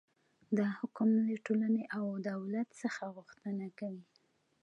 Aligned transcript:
دا 0.57 0.67
حکم 0.79 1.09
له 1.27 1.35
ټولنې 1.45 1.83
او 1.97 2.05
دولت 2.29 2.67
څخه 2.81 3.03
غوښتنه 3.15 3.65
کوي. 3.79 4.05